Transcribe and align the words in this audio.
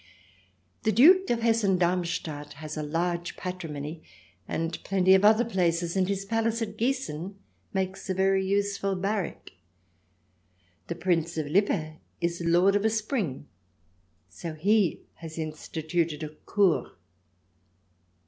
The 0.81 0.91
Duke 0.91 1.29
of 1.29 1.41
Hessen 1.43 1.77
Darmstadt 1.77 2.53
has 2.53 2.75
a 2.75 2.81
large 2.81 3.37
patrimony 3.37 4.01
and 4.47 4.83
plenty 4.83 5.13
of 5.13 5.23
other 5.23 5.45
places, 5.45 5.95
and 5.95 6.07
his 6.09 6.25
palace 6.25 6.59
at 6.59 6.75
Giessen 6.75 7.35
makes 7.71 8.09
a 8.09 8.15
very 8.15 8.43
useful 8.43 8.95
barrack. 8.95 9.51
The 10.87 10.95
Prince 10.95 11.37
of 11.37 11.45
Lippe 11.45 11.99
is 12.19 12.41
lord 12.43 12.75
of 12.75 12.83
a 12.83 12.89
spring, 12.89 13.47
so 14.27 14.55
he 14.55 15.01
has 15.17 15.37
instituted 15.37 16.23
a 16.23 16.29
Kur. 16.47 16.93